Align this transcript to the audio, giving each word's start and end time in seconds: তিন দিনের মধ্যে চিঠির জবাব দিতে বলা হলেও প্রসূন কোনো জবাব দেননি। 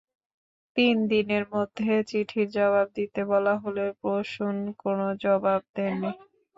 তিন 0.77 0.95
দিনের 1.11 1.43
মধ্যে 1.53 1.91
চিঠির 2.09 2.47
জবাব 2.55 2.87
দিতে 2.97 3.21
বলা 3.31 3.53
হলেও 3.63 3.89
প্রসূন 4.01 4.55
কোনো 4.81 5.05
জবাব 5.23 5.61
দেননি। 5.75 6.11